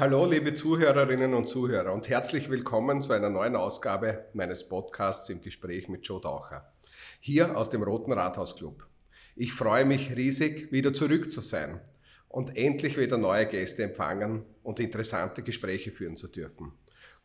[0.00, 5.40] Hallo, liebe Zuhörerinnen und Zuhörer und herzlich willkommen zu einer neuen Ausgabe meines Podcasts im
[5.40, 6.70] Gespräch mit Joe Daucher.
[7.18, 8.86] Hier aus dem Roten Rathaus Club.
[9.34, 11.80] Ich freue mich riesig, wieder zurück zu sein
[12.28, 16.70] und endlich wieder neue Gäste empfangen und interessante Gespräche führen zu dürfen.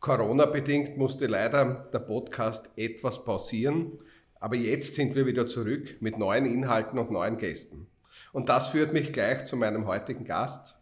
[0.00, 3.96] Corona-bedingt musste leider der Podcast etwas pausieren,
[4.40, 7.86] aber jetzt sind wir wieder zurück mit neuen Inhalten und neuen Gästen.
[8.32, 10.74] Und das führt mich gleich zu meinem heutigen Gast.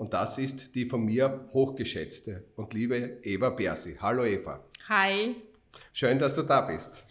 [0.00, 3.98] Und das ist die von mir hochgeschätzte und liebe Eva Bersi.
[4.00, 4.64] Hallo Eva.
[4.88, 5.36] Hi.
[5.92, 7.02] Schön, dass du da bist.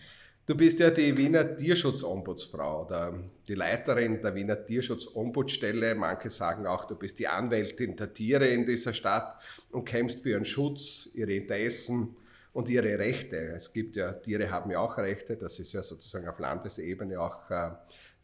[0.48, 3.14] Du bist ja die Wiener Tierschutzombudsfrau oder
[3.48, 5.94] die Leiterin der Wiener Tierschutzombudsstelle.
[5.94, 10.32] Manche sagen auch, du bist die Anwältin der Tiere in dieser Stadt und kämpfst für
[10.32, 12.16] ihren Schutz, ihre Interessen
[12.54, 13.38] und ihre Rechte.
[13.38, 17.52] Es gibt ja, Tiere haben ja auch Rechte, das ist ja sozusagen auf Landesebene auch
[17.52, 17.70] äh,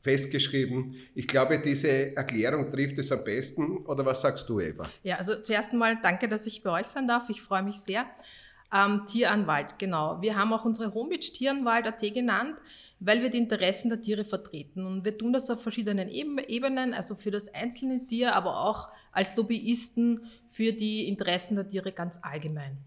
[0.06, 0.96] festgeschrieben.
[1.16, 3.78] Ich glaube, diese Erklärung trifft es am besten.
[3.86, 4.88] Oder was sagst du, Eva?
[5.02, 7.28] Ja, also zuerst einmal danke, dass ich bei euch sein darf.
[7.30, 8.06] Ich freue mich sehr.
[8.72, 10.22] Ähm, Tieranwalt, genau.
[10.22, 12.60] Wir haben auch unsere Homepage Tieranwalt.at genannt,
[13.00, 14.86] weil wir die Interessen der Tiere vertreten.
[14.86, 19.36] Und wir tun das auf verschiedenen Ebenen, also für das einzelne Tier, aber auch als
[19.36, 22.78] Lobbyisten für die Interessen der Tiere ganz allgemein.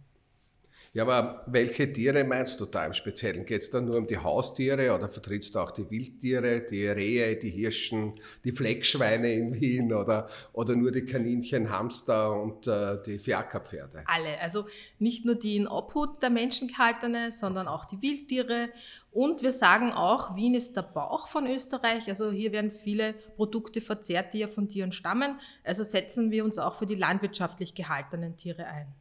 [0.94, 3.44] Ja, aber welche Tiere meinst du da im Speziellen?
[3.44, 7.36] Geht es da nur um die Haustiere oder vertrittst du auch die Wildtiere, die Rehe,
[7.36, 13.18] die Hirschen, die Fleckschweine in Wien oder, oder nur die Kaninchen, Hamster und äh, die
[13.18, 14.04] Fiakerpferde?
[14.06, 14.66] Alle, also
[14.98, 18.70] nicht nur die in Obhut der Menschen gehaltene, sondern auch die Wildtiere.
[19.10, 22.08] Und wir sagen auch, Wien ist der Bauch von Österreich.
[22.08, 25.38] Also hier werden viele Produkte verzehrt, die ja von Tieren stammen.
[25.64, 28.94] Also setzen wir uns auch für die landwirtschaftlich gehaltenen Tiere ein.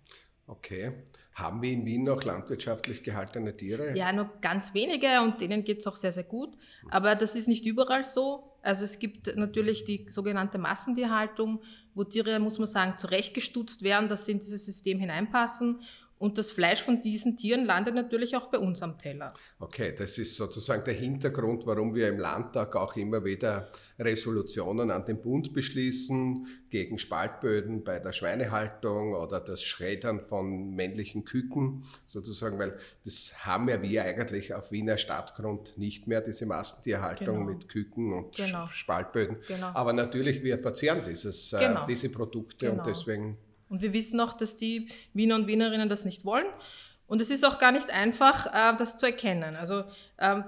[0.48, 0.94] Okay.
[1.34, 3.96] Haben wir in Wien noch landwirtschaftlich gehaltene Tiere?
[3.96, 6.58] Ja, nur ganz wenige und denen geht es auch sehr, sehr gut.
[6.90, 8.58] Aber das ist nicht überall so.
[8.64, 11.62] Also es gibt natürlich die sogenannte Massentierhaltung,
[11.94, 15.82] wo Tiere, muss man sagen, zurechtgestutzt werden, dass sie in dieses System hineinpassen.
[16.20, 19.34] Und das Fleisch von diesen Tieren landet natürlich auch bei uns am Teller.
[19.60, 23.70] Okay, das ist sozusagen der Hintergrund, warum wir im Landtag auch immer wieder
[24.00, 31.24] Resolutionen an den Bund beschließen gegen Spaltböden bei der Schweinehaltung oder das Schreddern von männlichen
[31.24, 37.40] Küken, sozusagen, weil das haben ja wir eigentlich auf Wiener Stadtgrund nicht mehr, diese Massentierhaltung
[37.40, 37.52] genau.
[37.52, 38.68] mit Küken und genau.
[38.68, 39.38] Spaltböden.
[39.48, 39.68] Genau.
[39.74, 41.86] Aber natürlich, wir verzehren dieses, äh, genau.
[41.86, 42.90] diese Produkte und genau.
[42.90, 43.38] deswegen
[43.70, 46.48] und wir wissen auch, dass die Wiener und Wienerinnen das nicht wollen.
[47.08, 49.56] Und es ist auch gar nicht einfach, äh, das zu erkennen.
[49.56, 49.86] Also
[50.20, 50.44] ähm,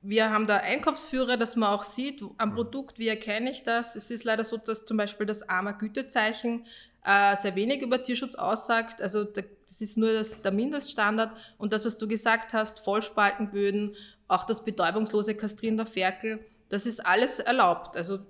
[0.00, 2.54] wir haben da Einkaufsführer, dass man auch sieht am.
[2.54, 3.96] Produkt, wie erkenne ich das.
[3.96, 6.66] Es ist leider so, dass zum Beispiel das AMA-Gütezeichen
[7.04, 9.02] äh, sehr wenig über Tierschutz aussagt.
[9.02, 11.36] Also das ist nur das, der Mindeststandard.
[11.58, 13.96] Und das, was du gesagt hast, Vollspaltenböden,
[14.28, 17.96] auch das betäubungslose Kastrieren der Ferkel, das ist alles erlaubt.
[17.96, 18.20] Also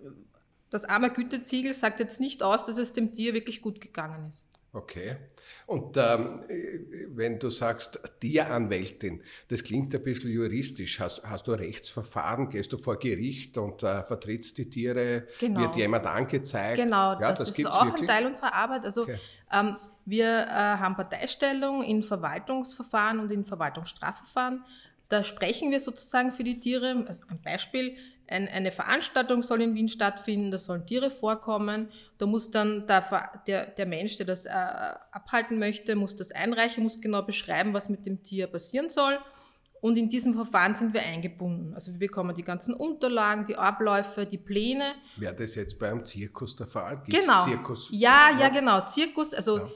[0.70, 4.47] das arme Güteziegel sagt jetzt nicht aus, dass es dem Tier wirklich gut gegangen ist.
[4.75, 5.16] Okay.
[5.66, 6.42] Und ähm,
[7.10, 10.98] wenn du sagst Tieranwältin, das klingt ein bisschen juristisch.
[10.98, 12.50] Hast, hast du Rechtsverfahren?
[12.50, 15.28] Gehst du vor Gericht und äh, vertrittst die Tiere?
[15.38, 15.60] Genau.
[15.60, 16.76] Wird jemand angezeigt?
[16.76, 18.10] Genau, ja, das, das ist auch wirklich?
[18.10, 18.84] ein Teil unserer Arbeit.
[18.84, 19.20] Also okay.
[19.52, 19.76] ähm,
[20.06, 24.64] wir äh, haben Parteistellung in Verwaltungsverfahren und in Verwaltungsstrafverfahren.
[25.08, 27.04] Da sprechen wir sozusagen für die Tiere.
[27.06, 27.96] Also ein Beispiel,
[28.26, 31.90] ein, eine Veranstaltung soll in Wien stattfinden, da sollen Tiere vorkommen.
[32.18, 36.82] Da muss dann der, der, der Mensch, der das äh, abhalten möchte, muss das einreichen,
[36.82, 39.18] muss genau beschreiben, was mit dem Tier passieren soll.
[39.80, 41.74] Und in diesem Verfahren sind wir eingebunden.
[41.74, 44.94] Also wir bekommen die ganzen Unterlagen, die Abläufe, die Pläne.
[45.18, 47.02] Wäre das jetzt beim Zirkus der Fall?
[47.04, 47.44] Gibt's genau.
[47.44, 47.88] Zirkus?
[47.92, 48.86] Ja, ja, ja, genau.
[48.86, 49.68] Zirkus, also ja.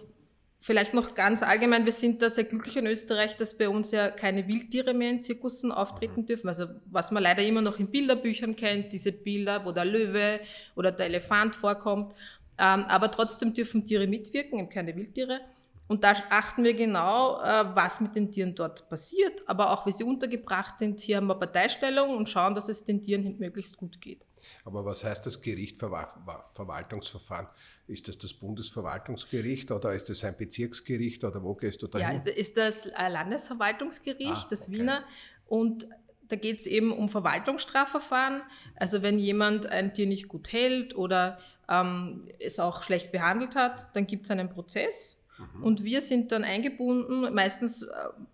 [0.61, 4.11] Vielleicht noch ganz allgemein, wir sind da sehr glücklich in Österreich, dass bei uns ja
[4.11, 6.27] keine Wildtiere mehr in Zirkussen auftreten mhm.
[6.27, 6.49] dürfen.
[6.49, 10.41] Also was man leider immer noch in Bilderbüchern kennt, diese Bilder, wo der Löwe
[10.75, 12.13] oder der Elefant vorkommt.
[12.59, 15.41] Ähm, aber trotzdem dürfen Tiere mitwirken, eben keine Wildtiere.
[15.89, 19.93] Und da achten wir genau, äh, was mit den Tieren dort passiert, aber auch wie
[19.93, 21.01] sie untergebracht sind.
[21.01, 24.25] Hier haben wir Parteistellung und schauen, dass es den Tieren möglichst gut geht.
[24.65, 27.49] Aber was heißt das Gericht Verwaltungsverfahren?
[27.87, 32.11] Ist das das Bundesverwaltungsgericht oder ist das ein Bezirksgericht oder wo gehst du da Ja,
[32.11, 34.79] ist das Landesverwaltungsgericht, ah, das okay.
[34.79, 35.05] Wiener.
[35.47, 35.89] Und
[36.29, 38.43] da geht es eben um Verwaltungsstrafverfahren.
[38.77, 41.39] Also wenn jemand ein Tier nicht gut hält oder
[41.69, 45.63] ähm, es auch schlecht behandelt hat, dann gibt es einen Prozess Mhm.
[45.63, 47.33] Und wir sind dann eingebunden.
[47.35, 47.89] Meistens äh,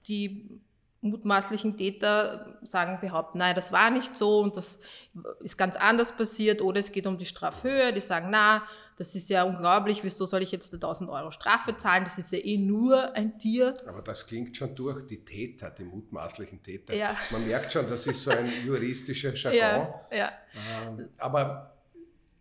[0.09, 0.61] die
[1.05, 4.81] mutmaßlichen Täter sagen, behaupten, nein, das war nicht so und das
[5.41, 8.63] ist ganz anders passiert oder es geht um die Strafhöhe, die sagen, na,
[8.97, 12.39] das ist ja unglaublich, wieso soll ich jetzt 1000 Euro Strafe zahlen, das ist ja
[12.39, 13.75] eh nur ein Tier.
[13.87, 16.95] Aber das klingt schon durch, die Täter, die mutmaßlichen Täter.
[16.95, 17.15] Ja.
[17.31, 19.95] Man merkt schon, das ist so ein juristischer Jargon.
[20.11, 20.33] Ja, ja.
[20.89, 21.74] Ähm, aber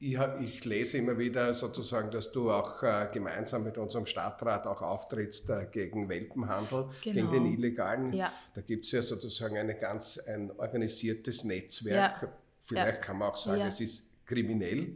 [0.03, 4.81] ich, ich, lese immer wieder sozusagen, dass du auch äh, gemeinsam mit unserem Stadtrat auch
[4.81, 7.15] auftrittst äh, gegen Welpenhandel, genau.
[7.15, 8.13] gegen den illegalen.
[8.13, 8.31] Ja.
[8.53, 12.21] Da gibt es ja sozusagen eine ganz, ein organisiertes Netzwerk.
[12.21, 12.29] Ja.
[12.65, 13.01] Vielleicht ja.
[13.01, 14.95] kann man auch sagen, es ist kriminell.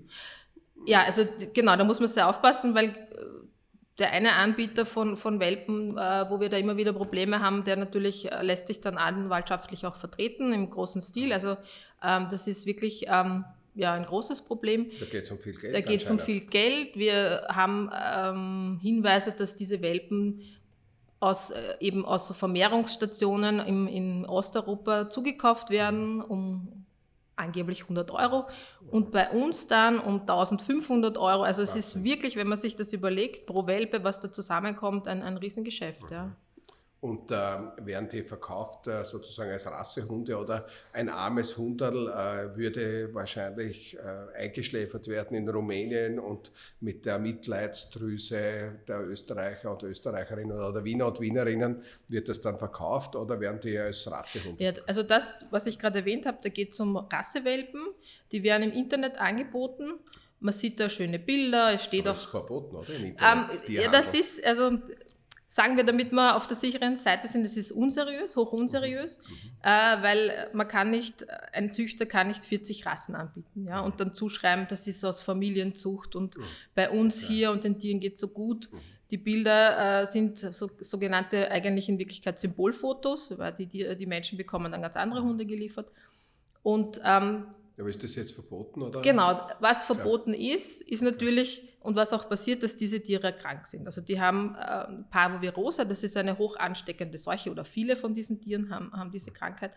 [0.86, 2.94] Ja, also genau, da muss man sehr aufpassen, weil äh,
[4.00, 7.77] der eine Anbieter von, von Welpen, äh, wo wir da immer wieder Probleme haben, der
[7.77, 11.33] natürlich äh, lässt sich dann anwaltschaftlich auch vertreten im großen Stil.
[11.33, 11.57] Also
[12.04, 13.44] ähm, das ist wirklich ähm,
[13.78, 14.92] ja ein großes Problem.
[15.00, 15.76] Da geht es um viel Geld.
[15.76, 16.96] Da geht es um viel Geld.
[16.96, 20.42] Wir haben ähm, Hinweise, dass diese Welpen
[21.20, 26.86] aus, äh, eben aus Vermehrungsstationen im, in Osteuropa zugekauft werden, um
[27.36, 28.48] angeblich 100 Euro
[28.90, 31.44] und bei uns dann um 1500 Euro.
[31.44, 35.22] Also es ist wirklich, wenn man sich das überlegt, pro Welpe, was da zusammenkommt, ein,
[35.22, 36.10] ein Riesengeschäft.
[36.10, 36.36] Ja.
[37.07, 37.36] Und äh,
[37.86, 44.38] werden die verkauft äh, sozusagen als Rassehunde oder ein armes Hunderl äh, würde wahrscheinlich äh,
[44.38, 46.51] eingeschläfert werden in Rumänien und
[46.81, 53.15] mit der Mitleidsdrüse der Österreicher und Österreicherinnen oder Wiener und Wienerinnen wird das dann verkauft
[53.15, 54.62] oder werden die als Rassehunde?
[54.62, 57.88] Ja, also das, was ich gerade erwähnt habe, da geht es um Rassewelpen,
[58.33, 59.94] die werden im Internet angeboten.
[60.42, 62.15] Man sieht da schöne Bilder, es steht Aber auch.
[62.15, 62.94] Das ist verboten, oder?
[62.94, 64.77] Im Internet, ähm, ja, das ist, also
[65.50, 69.34] Sagen wir, damit wir auf der sicheren Seite sind, das ist unseriös, hoch unseriös, mhm.
[69.64, 74.14] äh, weil man kann nicht, ein Züchter kann nicht 40 Rassen anbieten ja, und dann
[74.14, 76.44] zuschreiben, das ist aus Familienzucht und mhm.
[76.76, 78.70] bei uns hier und den Tieren geht es so gut.
[78.72, 78.80] Mhm.
[79.10, 84.38] Die Bilder äh, sind so, sogenannte eigentlich in Wirklichkeit Symbolfotos, weil die, die, die Menschen
[84.38, 85.90] bekommen dann ganz andere Hunde geliefert.
[86.62, 87.46] Und ähm,
[87.80, 88.82] aber ist das jetzt verboten?
[88.82, 89.02] Oder?
[89.02, 90.56] Genau, was verboten ja.
[90.56, 93.86] ist, ist natürlich, und was auch passiert, dass diese Tiere krank sind.
[93.86, 98.42] Also die haben äh, Parvovirosa, das ist eine hoch ansteckende Seuche, oder viele von diesen
[98.42, 99.74] Tieren haben, haben diese Krankheit.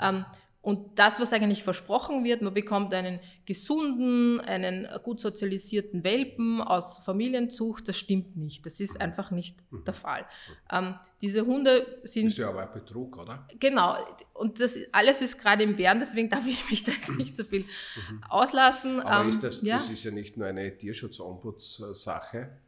[0.00, 0.24] Ähm,
[0.68, 6.98] und das, was eigentlich versprochen wird, man bekommt einen gesunden, einen gut sozialisierten Welpen aus
[6.98, 8.66] Familienzucht, das stimmt nicht.
[8.66, 9.84] Das ist einfach nicht mhm.
[9.84, 10.26] der Fall.
[10.70, 12.26] Ähm, diese Hunde sind.
[12.26, 13.48] Das ist ja aber ein Betrug, oder?
[13.58, 13.96] Genau.
[14.34, 17.44] Und das alles ist gerade im Werden, deswegen darf ich mich da jetzt nicht so
[17.44, 18.24] viel mhm.
[18.28, 19.00] auslassen.
[19.00, 19.78] Aber ähm, ist das, ja?
[19.78, 22.58] das ist ja nicht nur eine Tierschutzombudssache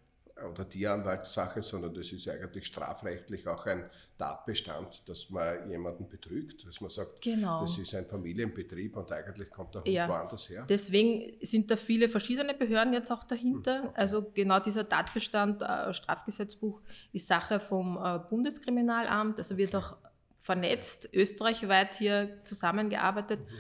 [0.48, 3.88] oder Tieranwaltssache, sondern das ist eigentlich strafrechtlich auch ein
[4.18, 7.60] Tatbestand, dass man jemanden betrügt, dass man sagt, genau.
[7.60, 10.08] das ist ein Familienbetrieb und eigentlich kommt der Hund ja.
[10.08, 10.66] woanders her.
[10.68, 13.84] Deswegen sind da viele verschiedene Behörden jetzt auch dahinter.
[13.84, 13.92] Okay.
[13.94, 16.80] Also genau dieser Tatbestand, äh, Strafgesetzbuch,
[17.12, 19.84] ist Sache vom äh, Bundeskriminalamt, also wird okay.
[19.84, 19.96] auch
[20.40, 23.40] vernetzt, österreichweit hier zusammengearbeitet.
[23.40, 23.56] Mhm.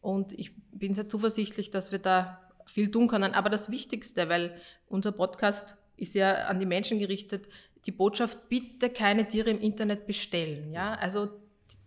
[0.00, 3.34] Und ich bin sehr zuversichtlich, dass wir da viel tun können.
[3.34, 4.56] Aber das Wichtigste, weil
[4.86, 7.48] unser Podcast ist ja an die Menschen gerichtet,
[7.86, 10.72] die Botschaft, bitte keine Tiere im Internet bestellen.
[10.72, 10.94] Ja?
[10.94, 11.28] Also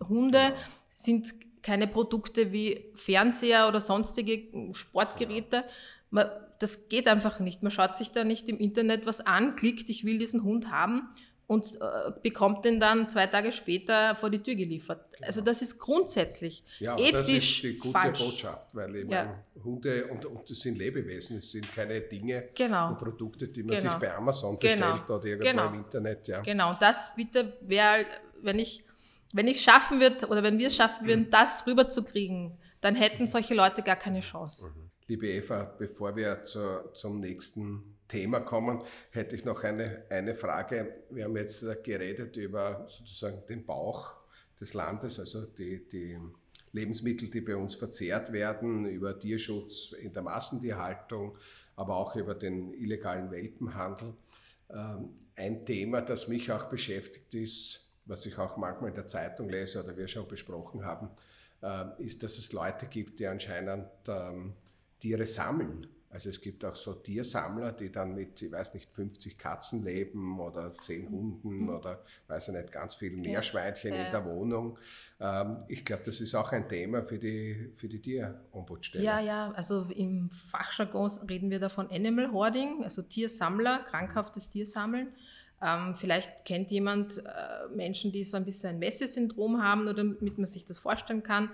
[0.07, 0.55] Hunde genau.
[0.95, 5.63] sind keine Produkte wie Fernseher oder sonstige Sportgeräte.
[6.09, 6.27] Man,
[6.59, 7.63] das geht einfach nicht.
[7.63, 11.09] Man schaut sich da nicht im Internet was an, klickt, ich will diesen Hund haben
[11.47, 15.11] und äh, bekommt den dann zwei Tage später vor die Tür geliefert.
[15.11, 15.27] Genau.
[15.27, 18.19] Also das ist grundsätzlich ja, ethisch das ist die gute falsch.
[18.19, 19.43] Botschaft, weil eben ja.
[19.63, 22.89] Hunde und, und das sind Lebewesen, es sind keine Dinge genau.
[22.89, 23.91] und Produkte, die man genau.
[23.91, 24.91] sich bei Amazon genau.
[24.91, 25.67] bestellt oder irgendwo genau.
[25.67, 26.27] im Internet.
[26.27, 26.41] Ja.
[26.41, 28.05] Genau, und das bitte wäre,
[28.41, 28.83] wenn ich
[29.33, 33.53] wenn ich schaffen würde oder wenn wir es schaffen würden, das rüberzukriegen, dann hätten solche
[33.53, 34.67] Leute gar keine Chance.
[34.67, 34.91] Mhm.
[35.07, 41.03] Liebe Eva, bevor wir zu, zum nächsten Thema kommen, hätte ich noch eine, eine Frage.
[41.09, 44.13] Wir haben jetzt geredet über sozusagen den Bauch
[44.61, 46.19] des Landes, also die, die
[46.73, 51.35] Lebensmittel, die bei uns verzehrt werden, über Tierschutz in der Massentierhaltung,
[51.75, 54.13] aber auch über den illegalen Welpenhandel.
[54.69, 59.49] Ähm, ein Thema, das mich auch beschäftigt ist, was ich auch manchmal in der Zeitung
[59.49, 61.09] lese oder wir schon besprochen haben,
[61.63, 64.53] äh, ist, dass es Leute gibt, die anscheinend ähm,
[64.99, 69.35] Tiere sammeln also es gibt auch so Tiersammler, die dann mit, ich weiß nicht, 50
[69.35, 71.69] Katzen leben oder 10 Hunden mhm.
[71.69, 74.05] oder weiß ich nicht, ganz viel Meerschweinchen ja.
[74.05, 74.77] in der Wohnung.
[75.19, 79.03] Ähm, ich glaube, das ist auch ein Thema für die, für die Tierombudsstelle.
[79.03, 85.15] Ja, ja, also im Fachjargon reden wir da von Animal Hoarding, also Tiersammler, krankhaftes Tiersammeln.
[85.63, 90.37] Ähm, vielleicht kennt jemand äh, Menschen, die so ein bisschen ein Messesyndrom haben oder damit
[90.37, 91.49] man sich das vorstellen kann.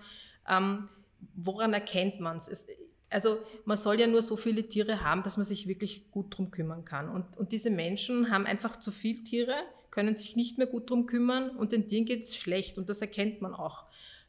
[0.49, 0.89] Ähm,
[1.35, 2.67] woran erkennt man es?
[3.09, 6.51] Also man soll ja nur so viele Tiere haben, dass man sich wirklich gut drum
[6.51, 7.09] kümmern kann.
[7.09, 9.55] Und, und diese Menschen haben einfach zu viele Tiere,
[9.89, 13.01] können sich nicht mehr gut drum kümmern und den Tieren geht es schlecht und das
[13.01, 13.85] erkennt man auch.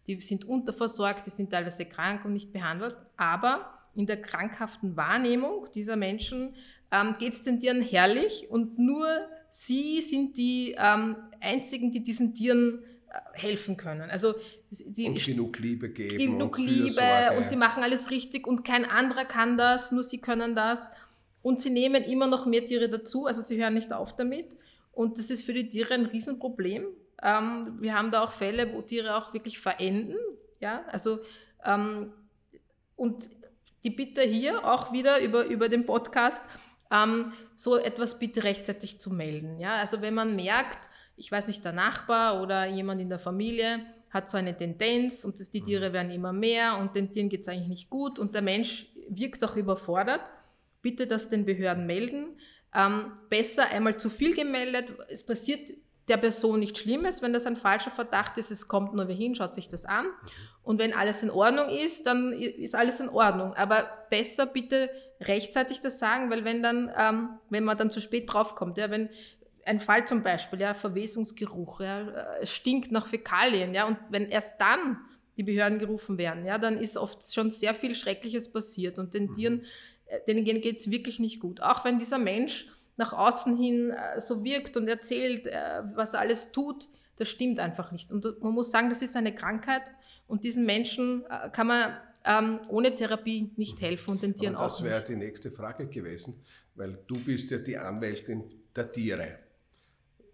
[0.07, 5.69] Die sind unterversorgt, die sind teilweise krank und nicht behandelt, aber in der krankhaften Wahrnehmung
[5.75, 6.55] dieser Menschen
[6.91, 9.07] ähm, geht es den Tieren herrlich und nur
[9.51, 12.83] sie sind die ähm, einzigen, die diesen Tieren
[13.33, 14.11] helfen können.
[14.11, 14.35] Also
[14.71, 16.17] sie, und genug Liebe geben.
[16.17, 20.19] Genug und Liebe und sie machen alles richtig und kein anderer kann das, nur sie
[20.19, 20.93] können das.
[21.43, 24.57] Und sie nehmen immer noch mehr Tiere dazu, also sie hören nicht auf damit.
[24.93, 26.85] Und das ist für die Tiere ein Riesenproblem.
[27.23, 30.17] Ähm, wir haben da auch Fälle, wo Tiere auch wirklich verenden.
[30.61, 31.21] Ja, also
[31.65, 32.13] ähm,
[32.97, 33.29] und
[33.83, 36.45] die Bitte hier auch wieder über, über den Podcast,
[36.91, 39.59] ähm, so etwas bitte rechtzeitig zu melden.
[39.59, 43.81] Ja, also wenn man merkt, ich weiß nicht, der Nachbar oder jemand in der Familie
[44.09, 45.93] hat so eine Tendenz und das, die Tiere mhm.
[45.93, 49.45] werden immer mehr und den Tieren geht es eigentlich nicht gut und der Mensch wirkt
[49.45, 50.23] auch überfordert,
[50.81, 52.39] bitte das den Behörden melden.
[52.75, 55.71] Ähm, besser einmal zu viel gemeldet, es passiert
[56.09, 59.35] der Person nichts Schlimmes, wenn das ein falscher Verdacht ist, es kommt nur wer hin,
[59.35, 60.07] schaut sich das an.
[60.07, 60.11] Mhm.
[60.63, 63.55] Und wenn alles in Ordnung ist, dann ist alles in Ordnung.
[63.55, 68.33] Aber besser bitte rechtzeitig das sagen, weil wenn dann, ähm, wenn man dann zu spät
[68.33, 69.11] draufkommt, ja, wenn
[69.65, 74.29] ein Fall zum Beispiel, ja, Verwesungsgeruch, ja, äh, es stinkt nach Fäkalien, ja, und wenn
[74.29, 74.99] erst dann
[75.37, 79.27] die Behörden gerufen werden, ja, dann ist oft schon sehr viel Schreckliches passiert und den
[79.27, 79.33] mhm.
[79.35, 79.65] Tieren,
[80.07, 81.63] äh, denen geht es wirklich nicht gut.
[81.63, 86.21] Auch wenn dieser Mensch nach außen hin äh, so wirkt und erzählt, äh, was er
[86.21, 88.13] alles tut, das stimmt einfach nicht.
[88.13, 89.83] Und man muss sagen, das ist eine Krankheit
[90.27, 93.85] und diesen Menschen äh, kann man ähm, ohne Therapie nicht mhm.
[93.85, 94.81] helfen und den Tieren Aber das auch.
[94.81, 96.43] Das wäre die nächste Frage gewesen,
[96.75, 98.45] weil du bist ja die Anwältin
[98.77, 99.39] der Tiere.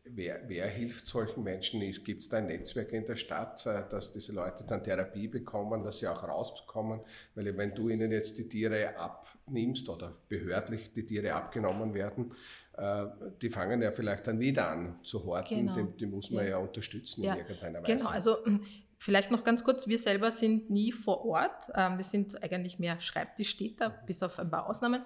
[0.09, 1.81] Wer, wer, hilft solchen Menschen?
[1.81, 5.83] Gibt es da ein Netzwerk in der Stadt, äh, dass diese Leute dann Therapie bekommen,
[5.83, 7.01] dass sie auch rauskommen?
[7.35, 12.33] Weil wenn du ihnen jetzt die Tiere abnimmst oder behördlich die Tiere abgenommen werden,
[12.77, 13.07] äh,
[13.43, 15.67] die fangen ja vielleicht dann wieder an zu horten.
[15.67, 15.75] Genau.
[15.75, 17.35] Die, die, muss man ja, ja unterstützen ja.
[17.35, 17.97] in irgendeiner Weise.
[17.97, 18.61] Genau, also hm,
[18.99, 21.69] vielleicht noch ganz kurz, wir selber sind nie vor Ort.
[21.75, 25.03] Ähm, wir sind eigentlich mehr Schreibtischstädter, bis auf ein paar Ausnahmen.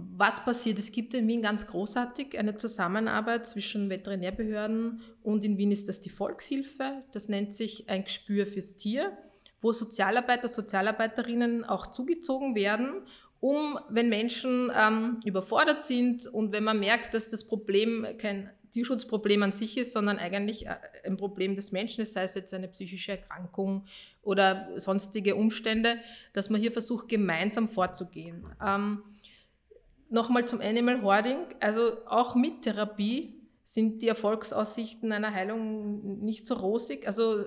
[0.00, 0.78] Was passiert?
[0.78, 6.00] Es gibt in Wien ganz großartig eine Zusammenarbeit zwischen Veterinärbehörden und in Wien ist das
[6.00, 7.02] die Volkshilfe.
[7.10, 9.18] Das nennt sich ein Gespür fürs Tier,
[9.60, 13.02] wo Sozialarbeiter, Sozialarbeiterinnen auch zugezogen werden,
[13.40, 19.42] um, wenn Menschen ähm, überfordert sind und wenn man merkt, dass das Problem kein Tierschutzproblem
[19.42, 22.68] an sich ist, sondern eigentlich äh, ein Problem des Menschen ist, sei es jetzt eine
[22.68, 23.86] psychische Erkrankung
[24.22, 25.98] oder sonstige Umstände,
[26.34, 28.46] dass man hier versucht, gemeinsam vorzugehen.
[28.64, 29.02] Ähm,
[30.10, 31.38] Nochmal zum Animal Hoarding.
[31.60, 37.06] Also auch mit Therapie sind die Erfolgsaussichten einer Heilung nicht so rosig.
[37.06, 37.44] Also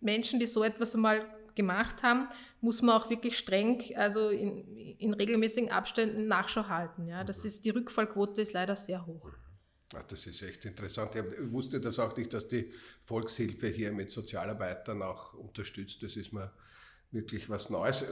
[0.00, 1.24] Menschen, die so etwas einmal
[1.54, 2.28] gemacht haben,
[2.60, 4.66] muss man auch wirklich streng, also in,
[4.98, 7.06] in regelmäßigen Abständen Nachschau halten.
[7.06, 7.22] Ja.
[7.22, 9.30] Das ist, die Rückfallquote ist leider sehr hoch.
[9.94, 11.14] Ach, das ist echt interessant.
[11.16, 12.70] Ich wusste das auch nicht, dass die
[13.02, 16.02] Volkshilfe hier mit Sozialarbeitern auch unterstützt.
[16.02, 16.52] Das ist mir
[17.10, 18.04] wirklich was Neues.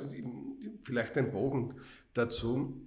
[0.82, 1.80] Vielleicht ein Bogen
[2.14, 2.86] dazu.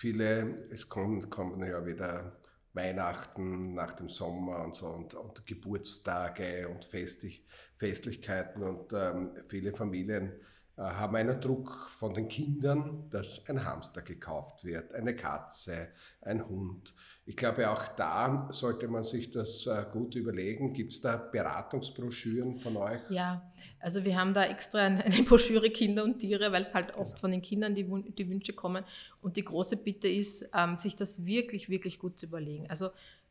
[0.00, 2.40] Viele, es kommen, kommen ja wieder
[2.72, 7.44] Weihnachten nach dem Sommer und so und, und Geburtstage und Festlich,
[7.76, 10.32] Festlichkeiten und ähm, viele Familien
[10.76, 15.88] haben einen Druck von den Kindern, dass ein Hamster gekauft wird, eine Katze,
[16.22, 16.94] ein Hund.
[17.26, 20.72] Ich glaube, auch da sollte man sich das äh, gut überlegen.
[20.72, 23.00] Gibt es da Beratungsbroschüren von euch?
[23.10, 27.18] Ja, also wir haben da extra eine Broschüre Kinder und Tiere, weil es halt oft
[27.18, 27.84] von den Kindern die,
[28.16, 28.84] die Wünsche kommen.
[29.20, 32.70] Und die große Bitte ist, ähm, sich das wirklich, wirklich gut zu überlegen.
[32.70, 32.90] Also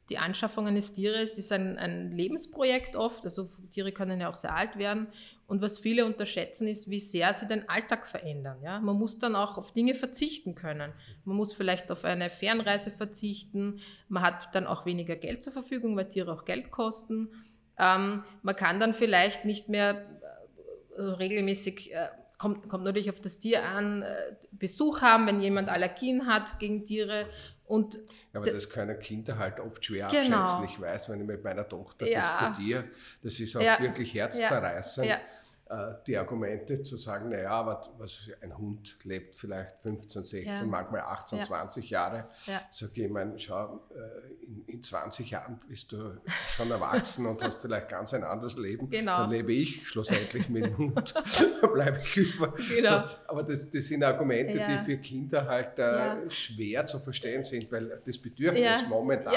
[0.09, 4.55] die Anschaffung eines Tieres ist ein, ein, Lebensprojekt oft, also Tiere können ja auch sehr
[4.55, 5.07] alt werden.
[5.45, 8.61] Und was viele unterschätzen, ist, wie sehr sie den Alltag verändern.
[8.61, 8.79] Ja?
[8.79, 10.93] Man muss dann auch auf Dinge verzichten können.
[11.25, 13.79] Man muss vielleicht auf eine Fernreise verzichten.
[14.09, 17.29] Man hat dann auch weniger Geld zur Verfügung, weil Tiere auch Geld kosten.
[17.79, 20.05] Ähm, man kann dann vielleicht nicht mehr
[20.99, 25.69] also regelmäßig, äh, kommt, kommt natürlich auf das Tier an, äh, Besuch haben, wenn jemand
[25.69, 27.27] Allergien hat gegen Tiere
[27.69, 27.99] und
[28.33, 30.37] ja, aber das können Kinder halt oft schwer genau.
[30.37, 30.65] abschätzen.
[30.65, 32.21] Ich weiß, wenn ich mit meiner Tochter ja.
[32.21, 32.85] diskutiere,
[33.21, 33.79] das ist oft ja.
[33.79, 35.05] wirklich herzzerreißend.
[35.05, 35.19] Ja.
[35.69, 40.63] Äh, die Argumente zu sagen, naja, aber was, ein Hund lebt vielleicht 15, 16, ja.
[40.65, 41.45] manchmal 18, ja.
[41.45, 42.27] 20 Jahre.
[42.47, 42.61] Ja.
[42.71, 46.19] Sag ich, meine, schau, äh, in, in, 20 Jahren bist du
[46.55, 48.89] schon erwachsen und hast vielleicht ganz ein anderes Leben.
[48.89, 49.17] Genau.
[49.17, 51.13] Dann lebe ich schlussendlich mit dem Hund,
[51.61, 52.51] da bleibe ich über.
[52.51, 52.89] Genau.
[52.89, 57.71] So, aber das, das, sind Argumente, die für Kinder halt äh, schwer zu verstehen sind,
[57.71, 59.35] weil das Bedürfnis momentan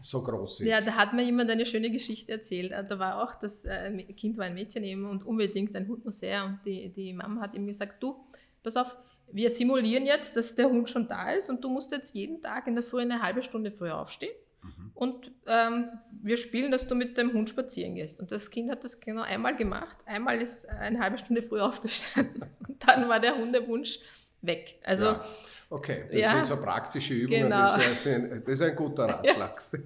[0.00, 0.66] so groß ist.
[0.66, 2.72] Ja, da hat mir jemand eine schöne Geschichte erzählt.
[2.72, 6.04] Äh, da war auch, das äh, Kind war ein Mädchen eben und unbedingt ein Hund
[6.04, 6.44] muss her.
[6.44, 8.16] Und die, die Mama hat ihm gesagt, du,
[8.62, 8.96] pass auf,
[9.32, 12.66] wir simulieren jetzt, dass der Hund schon da ist und du musst jetzt jeden Tag
[12.66, 14.34] in der Früh eine halbe Stunde früher aufstehen.
[14.62, 14.90] Mhm.
[14.94, 15.88] Und ähm,
[16.22, 18.20] wir spielen, dass du mit dem Hund spazieren gehst.
[18.20, 19.98] Und das Kind hat das genau einmal gemacht.
[20.06, 22.44] Einmal ist eine halbe Stunde früher aufgestanden.
[22.66, 23.98] Und dann war der Hundewunsch
[24.46, 24.78] weg.
[24.84, 25.24] Also ja.
[25.70, 27.76] Okay, das ja, sind so praktische Übungen, genau.
[27.76, 29.60] das, ist ein, das, ist ein, guter Ratschlag.
[29.72, 29.78] Ja.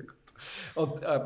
[0.75, 1.21] Und äh,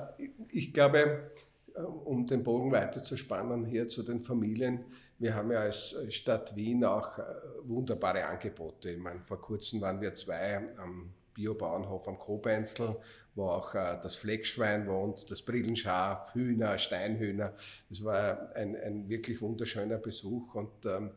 [0.51, 1.31] ich glaube,
[1.75, 4.85] äh, um den Bogen weiter zu spannen hier zu den Familien,
[5.19, 7.23] wir haben ja als Stadt Wien auch äh,
[7.65, 8.91] wunderbare Angebote.
[8.91, 12.97] Ich meine, vor kurzem waren wir zwei am Biobauernhof am Kobenzl,
[13.35, 17.55] wo auch äh, das Fleckschwein wohnt, das Brillenschaf, Hühner, Steinhühner.
[17.91, 21.11] Es war ein, ein wirklich wunderschöner Besuch und ähm,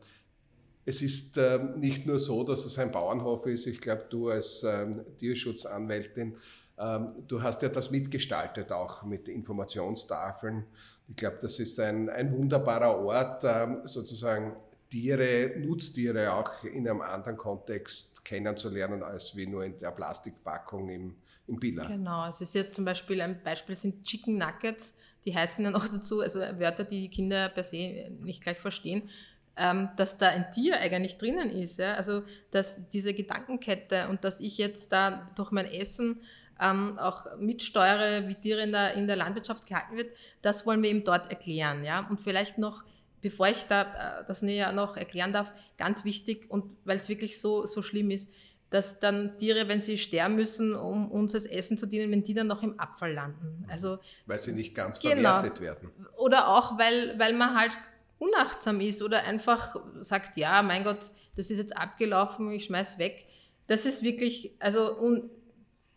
[0.86, 3.66] es ist ähm, nicht nur so, dass es ein Bauernhof ist.
[3.66, 6.36] Ich glaube, du als ähm, Tierschutzanwältin,
[6.78, 10.64] ähm, du hast ja das mitgestaltet, auch mit Informationstafeln.
[11.08, 13.44] Ich glaube, das ist ein, ein wunderbarer Ort,
[13.88, 14.56] sozusagen
[14.90, 21.16] Tiere, Nutztiere auch in einem anderen Kontext kennenzulernen, als wie nur in der Plastikpackung im,
[21.46, 21.86] im Billa.
[21.86, 25.88] Genau, es ist ja zum Beispiel, ein Beispiel sind Chicken Nuggets, die heißen ja noch
[25.88, 29.08] dazu, also Wörter, die Kinder per se nicht gleich verstehen,
[29.56, 31.78] ähm, dass da ein Tier eigentlich drinnen ist.
[31.78, 31.94] Ja?
[31.94, 36.20] Also dass diese Gedankenkette und dass ich jetzt da durch mein Essen
[36.60, 40.90] ähm, auch mitsteuere, wie Tiere in der, in der Landwirtschaft gehalten wird, das wollen wir
[40.90, 41.84] eben dort erklären.
[41.84, 42.06] Ja?
[42.08, 42.84] Und vielleicht noch,
[43.20, 47.40] bevor ich da, äh, das näher noch erklären darf, ganz wichtig und weil es wirklich
[47.40, 48.30] so, so schlimm ist,
[48.70, 52.34] dass dann Tiere, wenn sie sterben müssen, um uns als Essen zu dienen, wenn die
[52.34, 53.60] dann noch im Abfall landen.
[53.62, 53.70] Mhm.
[53.70, 55.40] Also, weil sie nicht ganz genau.
[55.40, 55.90] verwertet werden.
[56.16, 57.76] Oder auch, weil, weil man halt
[58.18, 63.26] unachtsam ist oder einfach sagt, ja, mein Gott, das ist jetzt abgelaufen, ich schmeiß weg.
[63.66, 65.30] Das ist wirklich, also un,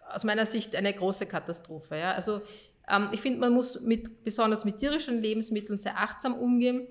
[0.09, 1.97] aus meiner Sicht eine große Katastrophe.
[1.97, 2.11] Ja?
[2.13, 2.41] Also
[2.89, 6.87] ähm, ich finde, man muss mit, besonders mit tierischen Lebensmitteln sehr achtsam umgehen.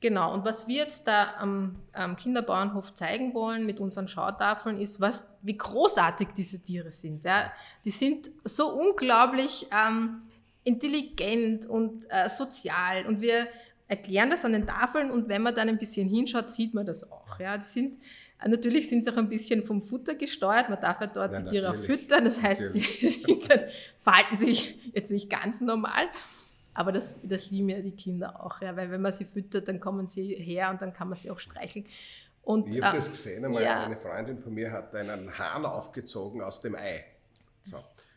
[0.00, 5.00] Genau, und was wir jetzt da am, am, Kinderbauernhof zeigen wollen mit unseren Schautafeln, ist,
[5.00, 7.24] was, wie großartig diese Tiere sind.
[7.24, 7.52] Ja?
[7.84, 10.22] Die sind so unglaublich ähm,
[10.64, 13.46] intelligent und äh, sozial und wir
[13.92, 17.12] erklären das an den Tafeln und wenn man dann ein bisschen hinschaut, sieht man das
[17.12, 17.38] auch.
[17.38, 17.98] Ja, die sind,
[18.42, 20.70] natürlich sind sie auch ein bisschen vom Futter gesteuert.
[20.70, 22.24] Man darf ja dort ja, die Tiere auch füttern.
[22.24, 22.80] Das heißt, sie,
[23.10, 23.60] sie dann,
[24.00, 26.06] verhalten sich jetzt nicht ganz normal.
[26.72, 29.78] Aber das, das lieben ja die Kinder auch, ja, weil wenn man sie füttert, dann
[29.78, 31.84] kommen sie her und dann kann man sie auch streicheln.
[32.44, 33.84] Und, ich habe äh, das gesehen, einmal ja.
[33.84, 37.04] eine Freundin von mir hat einen Hahn aufgezogen aus dem Ei,
[37.60, 37.76] so,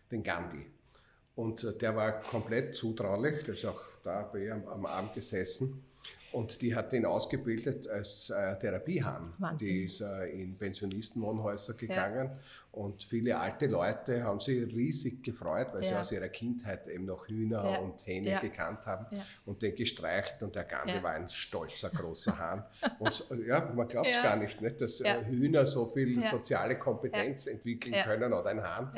[0.09, 0.65] den Gandhi.
[1.35, 5.13] Und äh, der war komplett zutraulich, der ist auch da bei ihr am, am Abend
[5.13, 5.83] gesessen.
[6.35, 9.31] Und die hat ihn ausgebildet als äh, Therapiehahn.
[9.37, 9.69] Wahnsinn.
[9.69, 12.39] Die ist äh, in Pensionistenwohnhäuser gegangen ja.
[12.73, 15.87] und viele alte Leute haben sich riesig gefreut, weil ja.
[15.87, 17.77] sie aus ihrer Kindheit eben noch Hühner ja.
[17.77, 19.05] und Hähne gekannt haben
[19.45, 22.65] und den gestreichelt und der Gandhi war ein stolzer großer Hahn.
[22.99, 27.47] und ja, man glaubt es gar nicht, nicht, dass äh, Hühner so viel soziale Kompetenz
[27.47, 28.91] entwickeln können oder ein Hahn.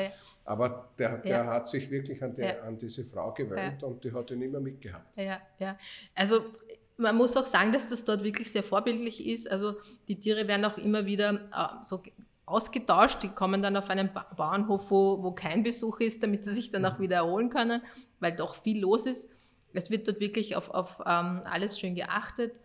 [0.47, 2.62] Aber der, der hat sich wirklich an, ja.
[2.62, 5.17] an diese Frau gewöhnt und die hat ihn immer mitgehabt.
[5.17, 5.78] Ja, ja.
[6.15, 6.54] Also
[6.98, 9.50] man muss auch sagen, dass das dort wirklich sehr vorbildlich ist.
[9.50, 9.76] Also
[10.08, 12.02] die Tiere werden auch immer wieder äh, so
[12.46, 13.22] ausgetauscht.
[13.24, 16.70] Die kommen dann auf einen ba Bauernhof, wo, wo kein Besuch ist, damit sie sich
[16.70, 17.04] dann auch mhm.
[17.04, 17.82] wieder erholen können,
[18.20, 19.30] weil doch viel los ist.
[19.74, 22.60] Es wird dort wirklich auf, auf ähm, alles schön geachtet.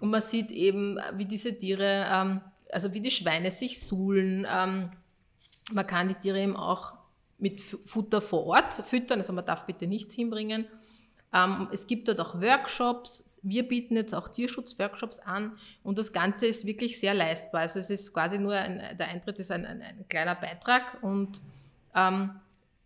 [0.00, 2.40] Und man sieht eben, wie diese Tiere, ähm,
[2.72, 4.46] also wie die Schweine sich suhlen.
[4.50, 4.90] Ähm,
[5.72, 6.94] man kann die Tiere eben auch
[7.38, 10.66] mit Futter vor Ort füttern, also man darf bitte nichts hinbringen.
[11.32, 13.40] Ähm, es gibt dort auch Workshops.
[13.42, 17.62] Wir bieten jetzt auch Tierschutzworkshops an und das Ganze ist wirklich sehr leistbar.
[17.62, 21.40] Also es ist quasi nur ein, der Eintritt ist ein, ein, ein kleiner Beitrag und
[21.94, 22.30] ähm,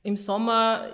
[0.02, 0.86] im Sommer,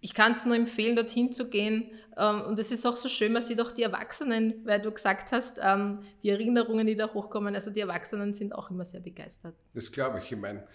[0.00, 1.90] ich kann es nur empfehlen, dorthin zu gehen.
[2.16, 5.32] Ähm, und es ist auch so schön, man sieht auch die Erwachsenen, weil du gesagt
[5.32, 9.54] hast, ähm, die Erinnerungen, die da hochkommen, also die Erwachsenen sind auch immer sehr begeistert.
[9.74, 10.32] Das glaube ich.
[10.32, 10.66] Ich meine,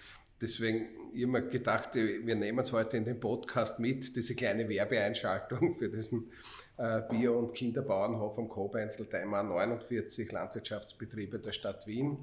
[0.41, 5.89] Deswegen immer gedacht, wir nehmen es heute in den Podcast mit, diese kleine Werbeeinschaltung für
[5.89, 6.32] diesen
[6.77, 12.17] äh, Bio- und Kinderbauernhof am Kobeinzel, der 49 Landwirtschaftsbetriebe der Stadt Wien,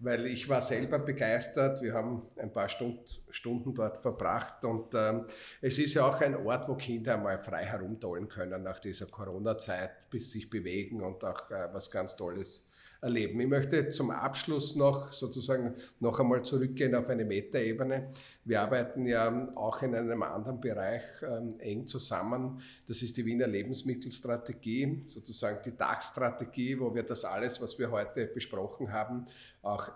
[0.00, 1.80] weil ich war selber begeistert.
[1.80, 5.24] Wir haben ein paar Stund, Stunden dort verbracht und ähm,
[5.60, 10.10] es ist ja auch ein Ort, wo Kinder mal frei herumtollen können nach dieser Corona-Zeit,
[10.10, 12.71] bis sich bewegen und auch äh, was ganz Tolles
[13.02, 13.40] erleben.
[13.40, 18.12] Ich möchte zum Abschluss noch sozusagen noch einmal zurückgehen auf eine Metaebene.
[18.44, 22.60] Wir arbeiten ja auch in einem anderen Bereich ähm, eng zusammen.
[22.86, 28.26] Das ist die Wiener Lebensmittelstrategie, sozusagen die Dachstrategie, wo wir das alles, was wir heute
[28.26, 29.26] besprochen haben,
[29.62, 29.90] auch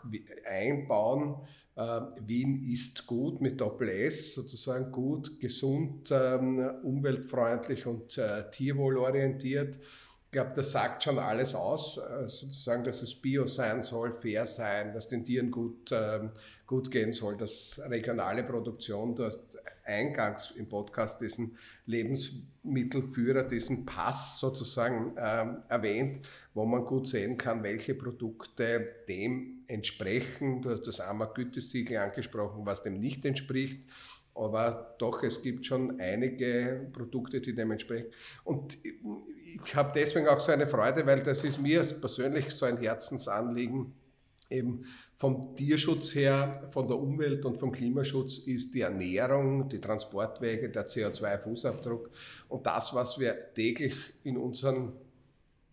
[0.45, 1.37] einbauen.
[1.77, 9.79] Äh, Wien ist gut mit Doppel-S, sozusagen gut, gesund, ähm, umweltfreundlich und äh, tierwohlorientiert.
[10.37, 14.93] Glaube, das sagt schon alles aus, äh, sozusagen, dass es bio sein soll, fair sein,
[14.93, 16.29] dass den Tieren gut, ähm,
[16.67, 24.39] gut gehen soll, dass regionale Produktion, du hast eingangs im Podcast diesen Lebensmittelführer, diesen Pass
[24.39, 30.61] sozusagen ähm, erwähnt, wo man gut sehen kann, welche Produkte dem entsprechen.
[30.61, 33.81] Du hast das AMA Gütesiegel angesprochen, was dem nicht entspricht.
[34.37, 38.13] Aber doch, es gibt schon einige Produkte, die dementsprechend.
[38.45, 42.77] Und ich habe deswegen auch so eine Freude, weil das ist mir persönlich so ein
[42.77, 43.95] Herzensanliegen,
[44.51, 50.71] eben vom Tierschutz her, von der Umwelt und vom Klimaschutz ist die Ernährung, die Transportwege,
[50.71, 52.11] der CO2-Fußabdruck
[52.49, 54.93] und das, was wir täglich in unseren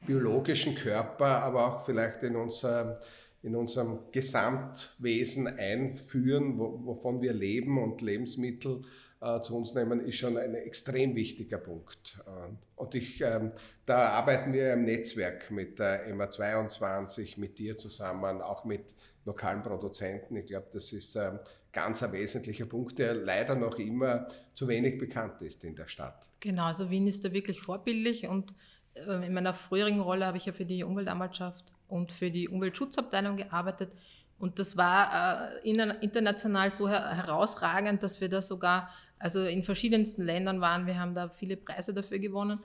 [0.06, 3.00] biologischen Körper, aber auch vielleicht in, unser,
[3.44, 8.84] in unserem Gesamtwesen einführen, wovon wir leben und Lebensmittel
[9.20, 12.20] äh, zu uns nehmen, ist schon ein extrem wichtiger Punkt.
[12.26, 13.50] Äh, und ich, äh,
[13.86, 20.38] da arbeiten wir im Netzwerk mit der MA22, mit dir zusammen, auch mit lokalen Produzenten.
[20.38, 21.40] Ich glaube, das ist ein
[21.74, 26.28] ganz ein wesentlicher Punkt, der leider noch immer zu wenig bekannt ist in der Stadt.
[26.40, 28.54] Genau, also Wien ist da wirklich vorbildlich und
[28.94, 33.38] äh, in meiner früheren Rolle habe ich ja für die Umweltanwaltschaft und für die Umweltschutzabteilung
[33.38, 33.92] gearbeitet.
[34.40, 35.70] Und das war äh,
[36.02, 41.30] international so herausragend, dass wir da sogar, also in verschiedensten Ländern waren, wir haben da
[41.30, 42.60] viele Preise dafür gewonnen.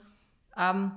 [0.57, 0.91] Ähm,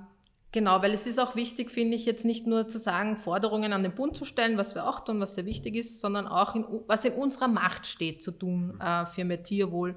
[0.51, 3.83] genau, weil es ist auch wichtig, finde ich, jetzt nicht nur zu sagen, Forderungen an
[3.83, 6.65] den Bund zu stellen, was wir auch tun, was sehr wichtig ist, sondern auch, in,
[6.87, 9.95] was in unserer Macht steht, zu tun äh, für mehr Tierwohl.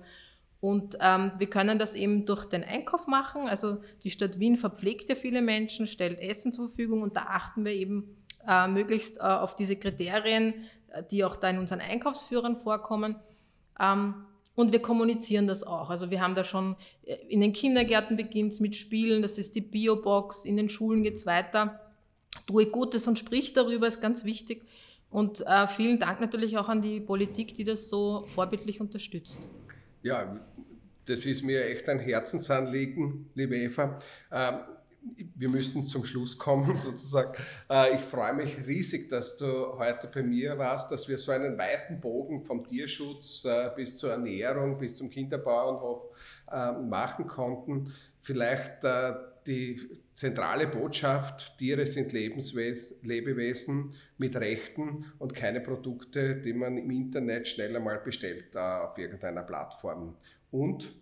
[0.60, 3.48] Und ähm, wir können das eben durch den Einkauf machen.
[3.48, 7.64] Also die Stadt Wien verpflegt ja viele Menschen, stellt Essen zur Verfügung und da achten
[7.64, 10.54] wir eben äh, möglichst äh, auf diese Kriterien,
[10.88, 13.16] äh, die auch da in unseren Einkaufsführern vorkommen.
[13.80, 15.90] Ähm, und wir kommunizieren das auch.
[15.90, 19.60] Also wir haben da schon, äh, in den Kindergärten beginnt mit Spielen, das ist die
[19.60, 21.80] Biobox, in den Schulen geht es weiter.
[22.46, 24.64] Tue Gutes und sprich darüber, ist ganz wichtig.
[25.10, 29.40] Und äh, vielen Dank natürlich auch an die Politik, die das so vorbildlich unterstützt.
[30.02, 30.40] Ja,
[31.06, 33.98] das ist mir echt ein Herzensanliegen, liebe Eva.
[34.32, 34.58] Ähm,
[35.34, 37.32] wir müssen zum Schluss kommen, sozusagen.
[37.70, 41.58] Äh, ich freue mich riesig, dass du heute bei mir warst, dass wir so einen
[41.58, 46.08] weiten Bogen vom Tierschutz äh, bis zur Ernährung, bis zum Kinderbauernhof
[46.50, 47.92] äh, machen konnten.
[48.18, 48.84] Vielleicht
[49.46, 49.80] die
[50.14, 57.78] zentrale Botschaft, Tiere sind Lebewesen mit Rechten und keine Produkte, die man im Internet schneller
[57.78, 60.16] mal bestellt auf irgendeiner Plattform.
[60.50, 60.92] Und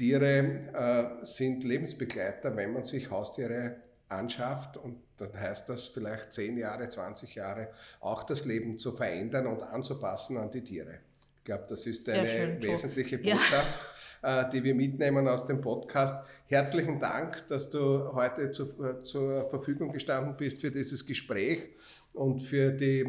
[0.00, 3.76] Tiere äh, sind Lebensbegleiter, wenn man sich Haustiere
[4.08, 7.68] anschafft und dann heißt das vielleicht 10 Jahre, 20 Jahre,
[8.00, 11.00] auch das Leben zu verändern und anzupassen an die Tiere.
[11.36, 13.88] Ich glaube, das ist Sehr eine schön, wesentliche Botschaft,
[14.22, 14.40] ja.
[14.40, 16.24] äh, die wir mitnehmen aus dem Podcast.
[16.46, 21.68] Herzlichen Dank, dass du heute zu, äh, zur Verfügung gestanden bist für dieses Gespräch
[22.14, 23.04] und für die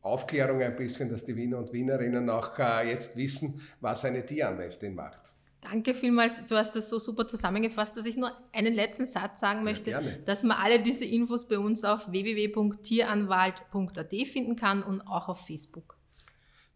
[0.00, 4.96] Aufklärung ein bisschen, dass die Wiener und Wienerinnen auch äh, jetzt wissen, was eine Tieranwältin
[4.96, 5.31] macht.
[5.62, 6.44] Danke vielmals.
[6.44, 10.02] Du hast das so super zusammengefasst, dass ich nur einen letzten Satz sagen möchte, ja,
[10.24, 15.96] dass man alle diese Infos bei uns auf www.tieranwalt.at finden kann und auch auf Facebook.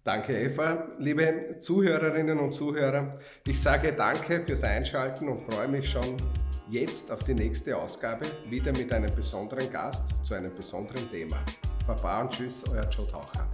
[0.05, 0.89] Danke, Eva.
[1.01, 3.11] Liebe Zuhörerinnen und Zuhörer,
[3.45, 6.17] ich sage danke fürs Einschalten und freue mich schon
[6.71, 11.39] jetzt auf die nächste Ausgabe, wieder mit einem besonderen Gast zu einem besonderen Thema.
[11.89, 13.49] Baba und Tschüss, euer Joe Taucher.